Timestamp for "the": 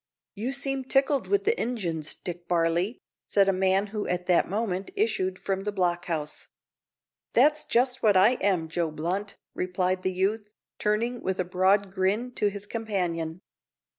1.37-1.55, 5.61-5.71, 10.01-10.11